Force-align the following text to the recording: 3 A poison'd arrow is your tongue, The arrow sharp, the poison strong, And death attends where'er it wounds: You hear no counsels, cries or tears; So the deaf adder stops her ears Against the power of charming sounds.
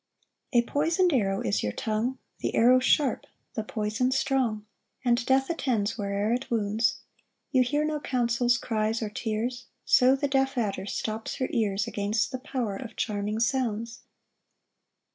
3 0.51 0.61
A 0.61 0.65
poison'd 0.65 1.13
arrow 1.13 1.41
is 1.41 1.61
your 1.61 1.71
tongue, 1.71 2.17
The 2.39 2.55
arrow 2.55 2.79
sharp, 2.79 3.27
the 3.53 3.63
poison 3.63 4.11
strong, 4.11 4.65
And 5.05 5.23
death 5.27 5.47
attends 5.47 5.95
where'er 5.95 6.33
it 6.33 6.49
wounds: 6.49 7.01
You 7.51 7.61
hear 7.61 7.85
no 7.85 7.99
counsels, 7.99 8.57
cries 8.57 9.03
or 9.03 9.11
tears; 9.11 9.67
So 9.85 10.15
the 10.15 10.27
deaf 10.27 10.57
adder 10.57 10.87
stops 10.87 11.35
her 11.35 11.49
ears 11.51 11.85
Against 11.85 12.31
the 12.31 12.39
power 12.39 12.75
of 12.77 12.95
charming 12.95 13.39
sounds. 13.39 14.01